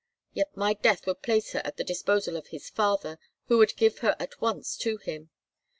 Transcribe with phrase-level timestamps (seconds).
[0.33, 3.19] Yet my death would place her at the disposal of his father,
[3.49, 5.29] who would give her at once to him.